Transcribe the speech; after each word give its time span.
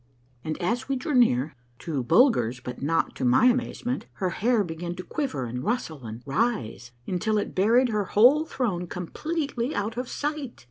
And 0.43 0.59
as 0.59 0.89
we 0.89 0.95
drew 0.95 1.13
near, 1.13 1.55
to 1.77 2.01
Bulger's 2.01 2.59
but 2.59 2.81
not 2.81 3.15
to 3.17 3.23
my 3.23 3.45
amazement, 3.45 4.07
her 4.13 4.31
hair 4.31 4.63
began 4.63 4.95
to 4.95 5.03
quiver 5.03 5.45
and 5.45 5.63
rustle 5.63 6.05
and 6.07 6.23
rise, 6.25 6.89
until 7.05 7.37
it 7.37 7.53
buried 7.53 7.89
her 7.89 8.05
whole 8.05 8.43
throne 8.43 8.87
completely 8.87 9.75
out 9.75 9.97
of 9.97 10.09
sight. 10.09 10.59